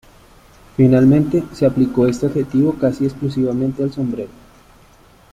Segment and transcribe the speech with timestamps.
[0.77, 4.31] Finalmente se aplicó este adjetivo casi exclusivamente al sombrero.